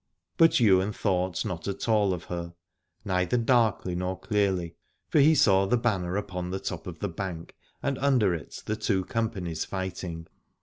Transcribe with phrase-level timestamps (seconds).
[0.35, 2.55] But Ywain thought not at all of her,
[3.05, 4.73] neither darkly nor clearly,
[5.09, 8.75] for he saw the banner upon the top of the bank and under it the
[8.75, 10.25] two companies fighting.